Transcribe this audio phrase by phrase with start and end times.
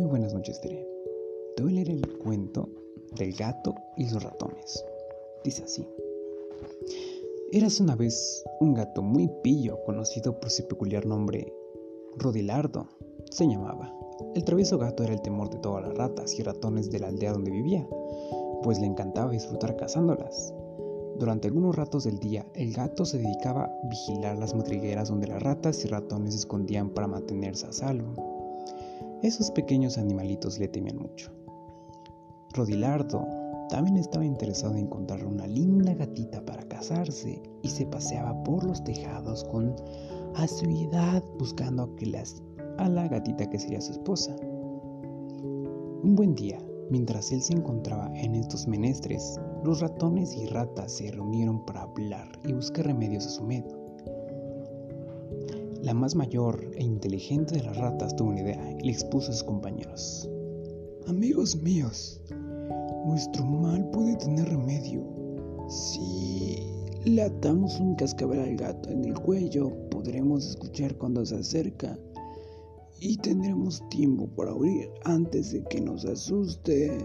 [0.00, 0.86] noches diré.
[1.56, 2.68] Te voy a leer el cuento
[3.16, 4.84] del gato y sus ratones.
[5.44, 5.86] Dice así.
[7.52, 11.52] Eras una vez un gato muy pillo, conocido por su peculiar nombre,
[12.16, 12.88] Rodilardo,
[13.30, 13.92] se llamaba.
[14.34, 17.32] El travieso gato era el temor de todas las ratas y ratones de la aldea
[17.32, 17.86] donde vivía,
[18.62, 20.52] pues le encantaba disfrutar cazándolas.
[21.18, 25.42] Durante algunos ratos del día, el gato se dedicaba a vigilar las madrigueras donde las
[25.42, 28.33] ratas y ratones se escondían para mantenerse a salvo.
[29.24, 31.32] Esos pequeños animalitos le temían mucho.
[32.52, 33.26] Rodilardo
[33.70, 38.84] también estaba interesado en encontrar una linda gatita para casarse y se paseaba por los
[38.84, 39.74] tejados con
[40.34, 41.90] asiduidad buscando
[42.76, 44.36] a la gatita que sería su esposa.
[44.42, 46.58] Un buen día,
[46.90, 52.28] mientras él se encontraba en estos menestres, los ratones y ratas se reunieron para hablar
[52.46, 53.83] y buscar remedios a su miedo.
[55.84, 59.34] La más mayor e inteligente de las ratas tuvo una idea y le expuso a
[59.34, 60.26] sus compañeros.
[61.06, 62.22] Amigos míos,
[63.04, 65.04] nuestro mal puede tener remedio.
[65.68, 66.56] Si
[67.04, 71.98] le atamos un cascabel al gato en el cuello, podremos escuchar cuando se acerca
[72.98, 76.96] y tendremos tiempo para huir antes de que nos asuste.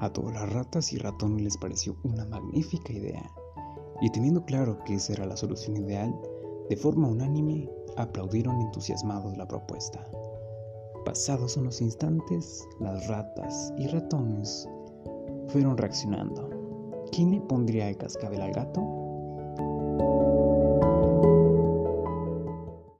[0.00, 3.30] A todas las ratas y ratones les pareció una magnífica idea,
[4.00, 6.12] y teniendo claro que esa era la solución ideal,
[6.68, 10.04] de forma unánime aplaudieron entusiasmados la propuesta.
[11.04, 14.68] Pasados unos instantes, las ratas y ratones
[15.48, 16.50] fueron reaccionando.
[17.12, 18.97] ¿Quién le pondría el cascabel al gato?